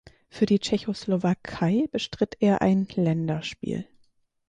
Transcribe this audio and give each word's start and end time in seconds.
Für 0.31 0.47
die 0.47 0.57
Tschechoslowakei 0.57 1.85
bestritt 1.91 2.35
er 2.39 2.63
ein 2.63 2.87
Länderspiel. 2.95 3.87